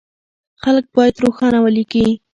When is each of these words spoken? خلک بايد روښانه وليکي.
خلک 0.61 0.85
بايد 0.95 1.15
روښانه 1.23 1.59
وليکي. 1.61 2.05